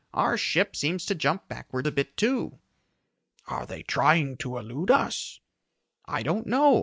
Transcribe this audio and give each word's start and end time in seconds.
Our 0.15 0.35
ship 0.35 0.75
seems 0.75 1.05
to 1.05 1.13
jump 1.13 1.47
backward 1.47 1.85
a 1.85 1.91
bit 1.91 2.17
too." 2.17 2.57
"Are 3.45 3.67
they 3.67 3.83
trying 3.83 4.37
to 4.37 4.57
elude 4.57 4.89
us?" 4.89 5.39
"I 6.05 6.23
don't 6.23 6.47
know. 6.47 6.79